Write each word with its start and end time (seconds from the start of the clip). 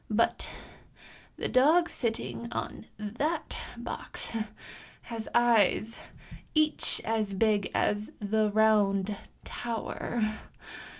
But 0.09 0.47
the 1.37 1.47
dog 1.47 1.87
sitting 1.87 2.51
on 2.51 2.87
that 2.97 3.55
box 3.77 4.31
has 5.03 5.29
eyes 5.35 5.99
each 6.55 7.01
as 7.05 7.35
big 7.35 7.69
as 7.75 8.11
the 8.19 8.49
Round 8.49 9.15
Tower. 9.45 10.23